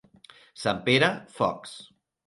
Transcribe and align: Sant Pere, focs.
Sant 0.61 0.81
Pere, 0.89 1.13
focs. 1.39 1.79